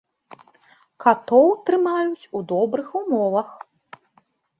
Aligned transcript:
Катоў 1.03 1.47
трымаюць 1.67 2.29
у 2.39 2.41
добрых 2.53 2.87
умовах. 3.01 3.49